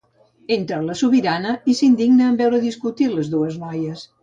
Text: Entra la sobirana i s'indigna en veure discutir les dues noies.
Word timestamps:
Entra 0.53 0.79
la 0.85 0.95
sobirana 1.01 1.51
i 1.73 1.77
s'indigna 1.81 2.31
en 2.31 2.41
veure 2.41 2.65
discutir 2.65 3.13
les 3.15 3.33
dues 3.37 3.63
noies. 3.69 4.07